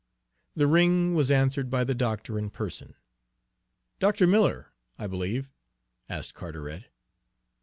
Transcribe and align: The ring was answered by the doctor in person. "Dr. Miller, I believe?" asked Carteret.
The 0.55 0.65
ring 0.65 1.13
was 1.13 1.29
answered 1.29 1.69
by 1.69 1.83
the 1.83 1.93
doctor 1.93 2.39
in 2.39 2.49
person. 2.49 2.95
"Dr. 3.99 4.25
Miller, 4.25 4.73
I 4.97 5.05
believe?" 5.05 5.51
asked 6.09 6.33
Carteret. 6.33 6.85